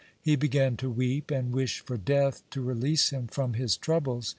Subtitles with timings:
[0.19, 4.29] He began to weep and wish for death to release him from his troubles.